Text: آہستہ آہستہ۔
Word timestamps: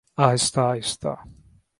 آہستہ 0.17 0.59
آہستہ۔ 0.59 1.13